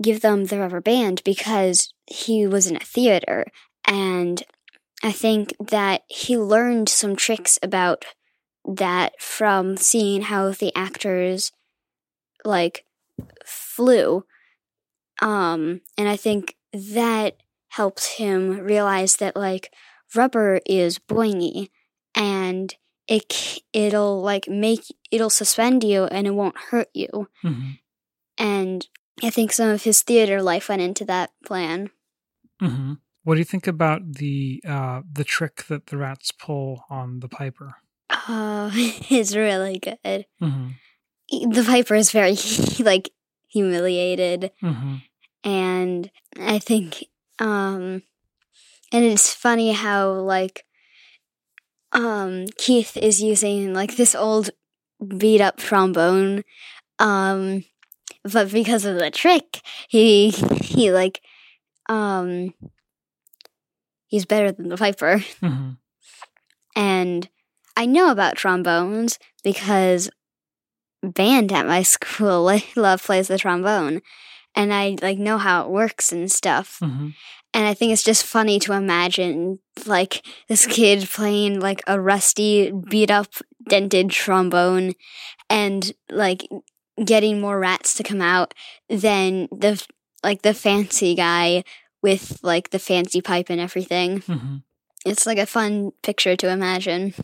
give 0.00 0.20
them 0.20 0.46
the 0.46 0.58
rubber 0.58 0.80
band 0.80 1.22
because 1.24 1.92
he 2.06 2.46
was 2.46 2.66
in 2.66 2.76
a 2.76 2.80
theater. 2.80 3.46
And 3.86 4.42
I 5.02 5.12
think 5.12 5.54
that 5.60 6.02
he 6.08 6.36
learned 6.38 6.88
some 6.88 7.16
tricks 7.16 7.58
about 7.62 8.04
that 8.64 9.20
from 9.20 9.76
seeing 9.76 10.22
how 10.22 10.50
the 10.50 10.74
actors 10.76 11.52
like 12.44 12.84
flew. 13.46 14.24
Um 15.20 15.80
and 15.96 16.08
I 16.08 16.16
think 16.16 16.56
that 16.72 17.36
helped 17.70 18.06
him 18.16 18.58
realize 18.58 19.16
that 19.16 19.36
like 19.36 19.72
rubber 20.14 20.60
is 20.66 20.98
boingy 20.98 21.68
and 22.14 22.74
it 23.06 23.60
it'll 23.72 24.20
like 24.20 24.48
make 24.48 24.84
it'll 25.10 25.30
suspend 25.30 25.82
you 25.84 26.04
and 26.04 26.26
it 26.26 26.32
won't 26.34 26.58
hurt 26.70 26.88
you. 26.94 27.28
Mhm. 27.44 27.78
and 28.36 28.86
i 29.22 29.30
think 29.30 29.52
some 29.52 29.68
of 29.68 29.82
his 29.82 30.02
theater 30.02 30.42
life 30.42 30.68
went 30.68 30.82
into 30.82 31.04
that 31.04 31.30
plan. 31.44 31.90
Hmm 32.60 32.94
What 33.24 33.34
do 33.34 33.40
you 33.40 33.44
think 33.44 33.66
about 33.66 34.14
the 34.14 34.62
uh, 34.66 35.02
the 35.12 35.24
trick 35.24 35.64
that 35.68 35.86
the 35.86 35.96
rats 35.96 36.32
pull 36.32 36.84
on 36.90 37.20
the 37.20 37.28
Piper? 37.28 37.76
oh 38.28 38.70
it's 39.10 39.36
really 39.36 39.78
good. 39.78 40.26
Hmm 40.40 40.68
the 41.30 41.62
piper 41.62 41.94
is 41.94 42.10
very 42.10 42.36
like 42.80 43.10
humiliated. 43.48 44.50
Hmm 44.60 44.96
and 45.44 46.10
i 46.40 46.58
think 46.58 47.04
um 47.38 48.02
and 48.92 49.04
it's 49.04 49.32
funny 49.32 49.70
how 49.72 50.10
like 50.10 50.64
um 51.92 52.46
keith 52.56 52.96
is 52.96 53.22
using 53.22 53.72
like 53.72 53.96
this 53.96 54.14
old 54.16 54.50
beat 55.16 55.40
up 55.40 55.56
trombone 55.56 56.42
um 56.98 57.64
but 58.24 58.50
because 58.50 58.84
of 58.84 58.96
the 58.96 59.10
trick 59.10 59.60
he 59.88 60.30
he 60.30 60.92
like 60.92 61.20
um 61.88 62.52
he's 64.06 64.26
better 64.26 64.52
than 64.52 64.68
the 64.68 64.76
piper 64.76 65.18
hmm 65.40 65.70
and 66.76 67.28
i 67.76 67.86
know 67.86 68.10
about 68.10 68.36
trombones 68.36 69.18
because 69.42 70.10
band 71.02 71.52
at 71.52 71.66
my 71.66 71.82
school 71.82 72.42
like, 72.44 72.76
love 72.76 73.02
plays 73.02 73.28
the 73.28 73.38
trombone. 73.38 74.02
And 74.54 74.72
i 74.74 74.96
like 75.00 75.18
know 75.18 75.38
how 75.38 75.62
it 75.62 75.70
works 75.70 76.12
and 76.12 76.30
stuff. 76.30 76.78
Hmm 76.80 77.08
and 77.54 77.66
I 77.66 77.72
think 77.72 77.92
it's 77.92 78.02
just 78.02 78.26
funny 78.26 78.58
to 78.60 78.74
imagine 78.74 79.58
like 79.86 80.24
this 80.48 80.66
kid 80.66 81.08
playing 81.08 81.60
like 81.60 81.82
a 81.86 81.98
rusty, 81.98 82.70
beat 82.70 83.10
up, 83.10 83.32
dented 83.68 84.10
trombone 84.10 84.92
and 85.48 85.92
like 86.10 86.46
getting 87.04 87.40
more 87.40 87.58
rats 87.58 87.94
to 87.94 88.02
come 88.02 88.20
out 88.20 88.54
than 88.88 89.48
the 89.52 89.84
like 90.22 90.42
the 90.42 90.54
fancy 90.54 91.14
guy 91.14 91.62
with 92.02 92.38
like 92.42 92.70
the 92.70 92.78
fancy 92.78 93.20
pipe 93.20 93.46
and 93.50 93.60
everything. 93.60 94.20
hmm 94.20 94.56
It's 95.06 95.26
like 95.26 95.38
a 95.38 95.46
fun 95.46 95.92
picture 96.02 96.36
to 96.36 96.48
imagine. 96.50 97.14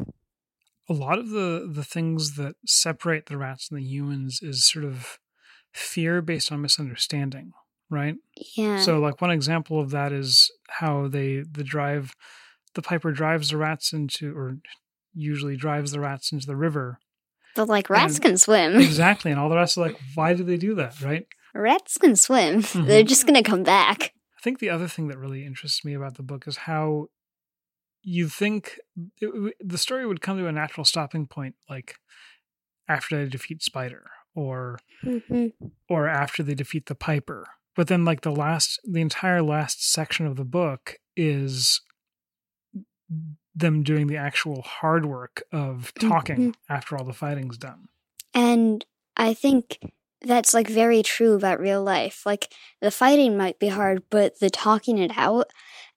a 0.89 0.93
lot 0.93 1.19
of 1.19 1.31
the 1.31 1.69
the 1.73 1.85
things 1.85 2.37
that 2.37 2.55
separate 2.67 3.27
the 3.27 3.39
rats 3.39 3.71
and 3.71 3.79
the 3.79 3.85
humans 3.85 4.41
is 4.43 4.69
sort 4.69 4.85
of 4.85 5.19
fear 5.73 6.21
based 6.23 6.53
on 6.53 6.61
misunderstanding 6.63 7.53
right 7.91 8.17
Yeah. 8.55 8.77
so 8.77 9.01
like 9.01 9.21
one 9.21 9.31
example 9.31 9.81
of 9.81 9.91
that 9.91 10.13
is 10.13 10.51
how 10.81 11.09
they 11.09 11.43
the 11.51 11.65
drive 11.65 12.15
the 12.75 12.83
piper 12.83 13.13
drives 13.13 13.49
the 13.51 13.57
rats 13.57 13.93
into 13.93 14.37
or 14.37 14.59
usually 15.15 15.57
drives 15.57 15.93
the 15.93 16.01
rats 16.01 16.33
into 16.33 16.47
the 16.47 16.57
river 16.57 16.99
but 17.55 17.69
like 17.69 17.89
rats 17.91 18.15
and- 18.17 18.23
can 18.25 18.37
swim. 18.39 18.77
exactly 18.81 19.31
and 19.31 19.41
all 19.41 19.49
the 19.49 19.57
rest 19.57 19.77
are 19.79 19.83
like 19.83 19.99
why 20.15 20.35
do 20.35 20.43
they 20.45 20.57
do 20.57 20.75
that 20.75 21.01
right 21.01 21.27
rats 21.55 21.99
can 21.99 22.17
swim. 22.17 22.63
Mhm. 22.63 22.87
They're 22.87 23.03
just 23.05 23.27
gonna 23.27 23.43
come 23.43 23.63
back. 23.63 24.13
I 24.37 24.41
think 24.43 24.59
the 24.59 24.71
other 24.71 24.89
thing 24.89 25.09
that 25.09 25.19
really 25.19 25.47
interests 25.47 25.85
me 25.85 25.95
about 25.95 26.17
the 26.17 26.23
book 26.23 26.47
is 26.47 26.57
how 26.59 27.07
you 28.03 28.29
think 28.29 28.79
it, 29.21 29.55
the 29.61 29.79
story 29.79 30.05
would 30.07 30.21
come 30.21 30.37
to 30.37 30.47
a 30.47 30.53
natural 30.53 30.85
stopping 30.85 31.27
point, 31.27 31.55
like 31.71 31.95
after 32.89 33.17
they 33.25 33.31
defeat 33.31 33.63
Spider, 33.63 34.11
or 34.35 34.79
hmm 35.03 35.47
or 35.89 36.09
after 36.09 36.43
they 36.43 36.55
defeat 36.55 36.87
the 36.87 36.95
Piper. 36.95 37.47
But 37.77 37.89
then, 37.89 38.05
like 38.05 38.21
the 38.21 38.31
last, 38.31 38.79
the 38.85 39.01
entire 39.01 39.43
last 39.43 39.91
section 39.91 40.27
of 40.27 40.37
the 40.37 40.45
book 40.45 40.97
is 41.17 41.81
them 43.55 43.83
doing 43.83 44.07
the 44.07 44.17
actual 44.17 44.63
hard 44.63 45.07
work 45.07 45.43
of 45.53 45.93
talking 45.95 46.55
after 46.69 46.97
all 46.97 47.05
the 47.05 47.13
fighting's 47.13 47.57
done. 47.57 47.89
And 48.35 48.85
I 49.17 49.35
think 49.35 49.79
that's 50.23 50.55
like 50.55 50.69
very 50.69 51.03
true 51.03 51.35
about 51.35 51.61
real 51.61 51.83
life. 51.83 52.25
Like 52.27 52.53
the 52.81 52.91
fighting 52.91 53.37
might 53.37 53.59
be 53.59 53.69
hard, 53.69 54.03
but 54.11 54.41
the 54.41 54.51
talking 54.51 54.99
it 54.99 55.13
out 55.17 55.51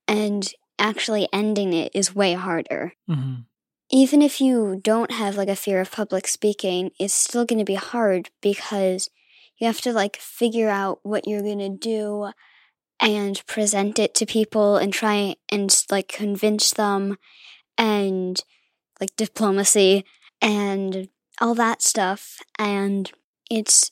and 0.07 0.51
actually 0.77 1.27
ending 1.33 1.73
it 1.73 1.91
is 1.95 2.15
way 2.15 2.33
harder. 2.33 2.93
hmm 3.07 3.35
Even 3.89 4.21
if 4.21 4.39
you 4.39 4.79
don't 4.83 5.11
have 5.11 5.35
like 5.35 5.49
a 5.49 5.55
fear 5.55 5.81
of 5.81 5.91
public 5.91 6.27
speaking, 6.27 6.91
it's 6.99 7.13
still 7.13 7.45
going 7.45 7.59
to 7.59 7.65
be 7.65 7.75
hard 7.75 8.29
because 8.41 9.09
you 9.57 9.65
have 9.65 9.81
to 9.81 9.91
like 9.91 10.17
figure 10.17 10.69
out 10.69 10.99
what 11.03 11.27
you're 11.27 11.41
going 11.41 11.59
to 11.59 11.69
do 11.69 12.31
and 12.99 13.45
present 13.45 13.99
it 13.99 14.13
to 14.15 14.25
people 14.25 14.77
and 14.77 14.91
try 14.91 15.35
and 15.51 15.83
like 15.91 16.07
convince 16.07 16.71
them 16.71 17.17
and 17.77 18.41
like 18.99 19.15
diplomacy 19.15 20.03
and 20.41 21.09
all 21.39 21.53
that 21.55 21.81
stuff. 21.81 22.39
And 22.57 23.11
it's 23.49 23.91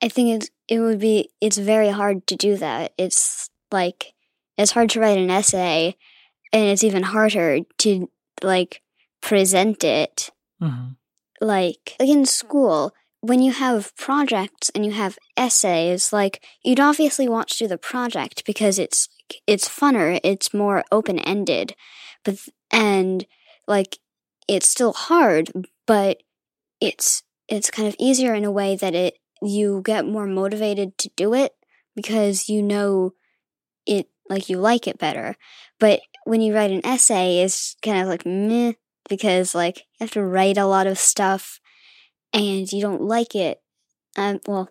i 0.00 0.08
think 0.08 0.36
it's 0.36 0.50
it 0.68 0.78
would 0.78 1.00
be 1.00 1.30
it's 1.40 1.58
very 1.58 1.90
hard 1.90 2.26
to 2.26 2.36
do 2.36 2.56
that. 2.56 2.92
It's 2.98 3.50
like 3.72 4.14
it's 4.56 4.72
hard 4.72 4.90
to 4.90 5.00
write 5.00 5.18
an 5.18 5.30
essay 5.30 5.96
and 6.52 6.64
it's 6.64 6.84
even 6.84 7.02
harder 7.02 7.60
to 7.78 8.10
like 8.42 8.82
present 9.20 9.84
it 9.84 10.30
hmm 10.60 10.90
like 11.40 11.94
like 12.00 12.08
in 12.08 12.24
school 12.26 12.92
when 13.20 13.42
you 13.42 13.52
have 13.52 13.96
projects 13.96 14.70
and 14.74 14.86
you 14.86 14.92
have 14.92 15.18
essays 15.36 16.12
like 16.12 16.42
you'd 16.62 16.80
obviously 16.80 17.28
want 17.28 17.48
to 17.48 17.58
do 17.58 17.66
the 17.66 17.78
project 17.78 18.44
because 18.46 18.78
it's 18.78 19.08
it's 19.46 19.68
funner 19.68 20.20
it's 20.22 20.54
more 20.54 20.84
open 20.92 21.18
ended 21.18 21.74
but 22.24 22.36
and 22.70 23.26
like 23.66 23.98
it's 24.48 24.68
still 24.68 24.94
hard, 24.94 25.50
but 25.86 26.22
it's 26.80 27.22
it's 27.48 27.70
kind 27.70 27.86
of 27.86 27.96
easier 27.98 28.34
in 28.34 28.44
a 28.44 28.50
way 28.50 28.74
that 28.76 28.94
it 28.94 29.18
you 29.40 29.82
get 29.84 30.06
more 30.06 30.26
motivated 30.26 30.98
to 30.98 31.10
do 31.16 31.34
it 31.34 31.52
because 31.94 32.48
you 32.48 32.62
know 32.62 33.12
it 33.86 34.08
like 34.28 34.48
you 34.48 34.58
like 34.58 34.88
it 34.88 34.98
better. 34.98 35.36
But 35.78 36.00
when 36.24 36.40
you 36.40 36.54
write 36.54 36.70
an 36.70 36.84
essay, 36.84 37.40
it's 37.40 37.76
kind 37.82 38.00
of 38.00 38.08
like 38.08 38.26
meh 38.26 38.72
because 39.08 39.54
like 39.54 39.78
you 39.78 40.04
have 40.04 40.10
to 40.12 40.24
write 40.24 40.58
a 40.58 40.66
lot 40.66 40.86
of 40.86 40.98
stuff 40.98 41.60
and 42.32 42.70
you 42.70 42.80
don't 42.80 43.02
like 43.02 43.34
it. 43.34 43.60
Um, 44.16 44.40
well, 44.46 44.70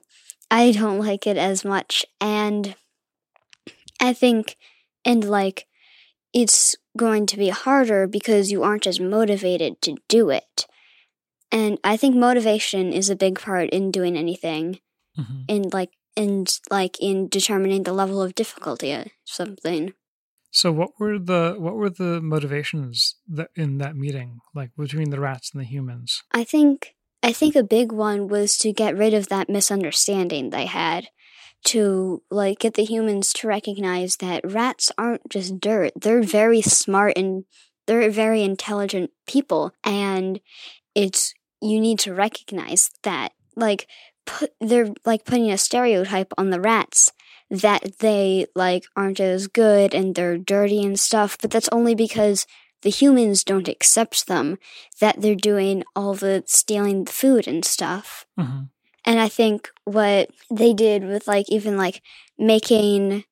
I 0.50 0.72
don't 0.72 1.00
like 1.00 1.28
it 1.28 1.38
as 1.38 1.64
much, 1.66 2.06
and 2.22 2.76
I 4.00 4.14
think, 4.14 4.58
and 5.06 5.24
like, 5.24 5.68
it's 6.34 6.76
going 6.96 7.26
to 7.28 7.38
be 7.38 7.50
harder 7.50 8.08
because 8.08 8.52
you 8.52 8.64
aren't 8.64 8.88
as 8.88 9.00
motivated 9.00 9.82
to 9.84 9.98
do 10.08 10.30
it. 10.30 10.68
And 11.52 11.80
I 11.84 11.96
think 11.98 12.16
motivation 12.16 12.92
is 12.92 13.10
a 13.10 13.16
big 13.16 13.40
part 13.40 13.70
in 13.70 13.92
doing 13.92 14.18
anything, 14.18 14.80
Mhm. 15.18 15.46
in 15.48 15.70
like, 15.72 15.92
and 16.16 16.60
like 16.70 17.00
in 17.00 17.28
determining 17.30 17.84
the 17.84 17.94
level 17.94 18.22
of 18.22 18.36
difficulty 18.36 18.92
of 18.92 19.08
something. 19.24 19.94
So 20.52 20.72
what 20.72 20.92
were 21.00 21.20
the 21.20 21.56
what 21.58 21.76
were 21.76 21.90
the 21.90 22.20
motivations 22.22 23.16
that 23.28 23.50
in 23.56 23.78
that 23.78 23.96
meeting, 23.96 24.40
like 24.56 24.72
between 24.76 25.10
the 25.12 25.20
rats 25.20 25.52
and 25.54 25.62
the 25.62 25.66
humans? 25.68 26.24
I 26.32 26.44
think 26.44 26.96
I 27.28 27.34
think 27.34 27.58
a 27.58 27.64
big 27.64 27.92
one 27.92 28.30
was 28.30 28.58
to 28.60 28.72
get 28.72 28.98
rid 28.98 29.14
of 29.14 29.28
that 29.28 29.50
misunderstanding 29.50 30.50
they 30.50 30.66
had 30.66 31.10
to 31.66 32.24
like 32.32 32.60
get 32.60 32.76
the 32.76 32.86
humans 32.86 33.34
to 33.34 33.50
recognize 33.50 34.16
that 34.18 34.50
rats 34.50 34.94
aren't 34.98 35.28
just 35.28 35.60
dirt. 35.60 35.92
They're 36.00 36.24
very 36.24 36.62
smart 36.62 37.18
and 37.18 37.44
they're 37.86 38.10
very 38.10 38.44
intelligent 38.44 39.12
people 39.28 39.74
and 39.84 40.40
it's 40.96 41.34
you 41.62 41.82
need 41.82 42.00
to 42.00 42.14
recognize 42.14 42.92
that 43.04 43.34
like 43.58 43.90
put 44.26 44.52
they're 44.62 44.94
like 45.06 45.26
putting 45.26 45.52
a 45.52 45.58
stereotype 45.58 46.32
on 46.38 46.50
the 46.50 46.62
rats 46.62 47.12
that 47.50 48.00
they 48.00 48.46
like 48.56 48.86
aren't 48.96 49.20
as 49.20 49.48
good 49.48 49.94
and 49.94 50.16
they're 50.16 50.38
dirty 50.38 50.82
and 50.82 50.98
stuff, 50.98 51.38
but 51.42 51.52
that's 51.52 51.70
only 51.74 51.94
because 51.94 52.48
the 52.82 52.90
humans 52.90 53.44
don't 53.44 53.68
accept 53.68 54.28
them 54.28 54.58
that 55.02 55.22
they're 55.22 55.36
doing 55.36 55.84
all 55.96 56.14
the 56.14 56.44
stealing 56.46 57.06
the 57.06 57.12
food 57.12 57.48
and 57.48 57.66
stuff. 57.66 58.26
hmm 58.38 58.64
And 59.06 59.20
I 59.20 59.30
think 59.30 59.70
what 59.86 60.30
they 60.52 60.74
did 60.74 61.06
with 61.06 61.28
like 61.28 61.48
even 61.50 61.78
like 61.78 62.02
making 62.38 63.24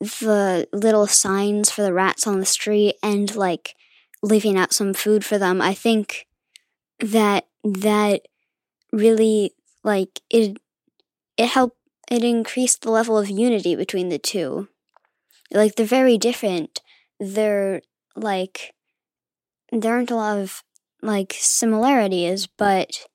the 0.00 0.68
little 0.72 1.06
signs 1.06 1.70
for 1.70 1.82
the 1.82 1.92
rats 1.92 2.26
on 2.26 2.40
the 2.40 2.46
street 2.46 2.96
and 3.02 3.34
like 3.36 3.74
leaving 4.22 4.56
out 4.56 4.72
some 4.72 4.94
food 4.94 5.24
for 5.24 5.38
them, 5.38 5.60
I 5.60 5.74
think 5.74 6.26
that 7.00 7.46
that 7.64 8.22
really 8.92 9.54
like 9.84 10.20
it 10.30 10.58
it 11.36 11.48
helped 11.48 11.78
it 12.10 12.24
increased 12.24 12.82
the 12.82 12.90
level 12.90 13.18
of 13.18 13.30
unity 13.30 13.76
between 13.76 14.08
the 14.10 14.18
two. 14.18 14.68
Like 15.52 15.76
they're 15.76 15.86
very 15.86 16.18
different. 16.18 16.80
They're 17.20 17.82
like 18.16 18.74
there 19.72 19.94
aren't 19.94 20.10
a 20.10 20.16
lot 20.16 20.38
of 20.38 20.62
like 21.00 21.34
similarities, 21.38 22.46
but 22.46 23.06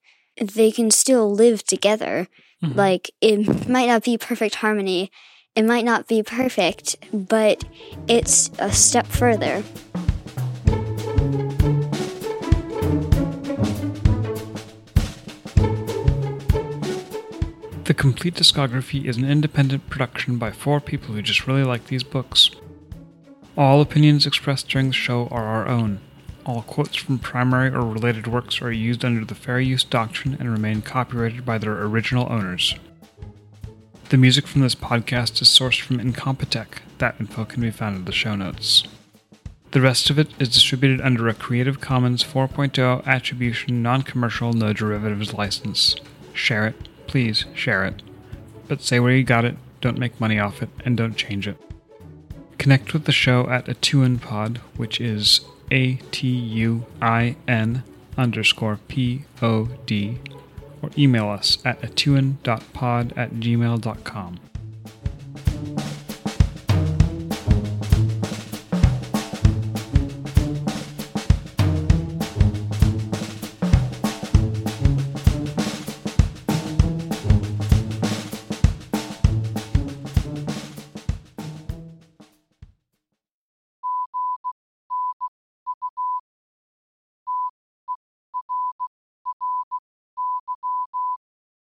they 0.41 0.71
can 0.71 0.91
still 0.91 1.31
live 1.31 1.63
together. 1.63 2.27
Mhm. 2.63 2.75
Like 2.75 3.11
it 3.21 3.69
might 3.69 3.87
not 3.87 4.03
be 4.03 4.17
perfect 4.17 4.55
harmony, 4.55 5.11
it 5.55 5.63
might 5.63 5.85
not 5.85 6.07
be 6.07 6.23
perfect, 6.23 6.95
but 7.13 7.63
it's 8.07 8.49
a 8.59 8.71
step 8.71 9.05
further. 9.07 9.63
The 17.85 17.93
Compleat 17.93 18.33
Discography 18.33 19.05
is 19.05 19.15
an 19.15 19.23
independent 19.23 19.89
production 19.89 20.37
by 20.37 20.51
four 20.51 20.81
people 20.81 21.15
who 21.15 21.21
just 21.21 21.47
really 21.47 21.63
like 21.63 21.87
these 21.87 22.03
books. 22.03 22.51
All 23.55 23.79
opinions 23.79 24.25
expressed 24.25 24.67
during 24.67 24.87
the 24.87 24.93
show 24.93 25.27
are 25.31 25.45
our 25.45 25.67
own. 25.67 26.01
All 26.47 26.61
quotes 26.61 26.95
from 26.95 27.19
primary 27.19 27.67
or 27.67 27.81
related 27.81 28.25
works 28.25 28.61
are 28.61 28.71
used 28.71 29.03
under 29.03 29.25
the 29.25 29.35
fair 29.35 29.59
use 29.59 29.83
doctrine 29.83 30.37
and 30.39 30.49
remain 30.49 30.81
copyrighted 30.81 31.45
by 31.45 31.57
their 31.57 31.83
original 31.83 32.31
owners. 32.31 32.73
The 34.07 34.15
music 34.15 34.47
from 34.47 34.61
this 34.61 34.73
podcast 34.73 35.41
is 35.41 35.49
sourced 35.49 35.81
from 35.81 35.99
Incompetech. 35.99 36.79
That 36.99 37.17
info 37.19 37.43
can 37.43 37.61
be 37.61 37.69
found 37.69 37.97
in 37.97 38.05
the 38.05 38.13
show 38.13 38.37
notes. 38.37 38.85
The 39.71 39.81
rest 39.81 40.09
of 40.09 40.17
it 40.17 40.29
is 40.39 40.47
distributed 40.47 41.01
under 41.01 41.27
a 41.27 41.33
Creative 41.33 41.81
Commons 41.81 42.23
4.0 42.23 43.05
attribution, 43.05 43.83
non 43.83 44.03
commercial, 44.03 44.53
no 44.53 44.71
derivatives 44.71 45.33
license. 45.33 45.97
Share 46.31 46.65
it, 46.65 46.87
please 47.07 47.43
share 47.53 47.83
it. 47.83 48.01
But 48.69 48.81
say 48.81 49.01
where 49.01 49.11
you 49.11 49.25
got 49.25 49.43
it, 49.43 49.57
don't 49.81 49.99
make 49.99 50.21
money 50.21 50.39
off 50.39 50.63
it, 50.63 50.69
and 50.85 50.95
don't 50.95 51.17
change 51.17 51.45
it. 51.45 51.57
Connect 52.57 52.93
with 52.93 53.03
the 53.03 53.11
show 53.11 53.49
at 53.49 53.65
Atuinpod, 53.65 54.59
which 54.77 55.01
is 55.01 55.41
A 55.71 55.95
T 56.11 56.27
U 56.27 56.85
I 57.01 57.35
N 57.47 57.83
underscore 58.17 58.79
P 58.87 59.25
O 59.41 59.69
D, 59.85 60.19
or 60.81 60.89
email 60.97 61.29
us 61.29 61.57
at 61.65 61.81
atuin.pod 61.81 63.13
at 63.15 63.31
gmail.com. 63.35 64.39